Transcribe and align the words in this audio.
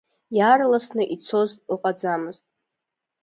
Иаарласны 0.37 1.03
ицоз 1.15 1.49
ыҟаӡамызт. 1.73 2.43